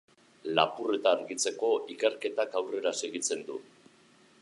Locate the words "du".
3.53-3.63